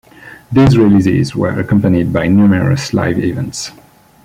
These 0.51 0.79
releases 0.79 1.35
were 1.35 1.59
accompanied 1.59 2.11
by 2.11 2.25
numerous 2.25 2.91
live 2.91 3.19
events. 3.19 3.69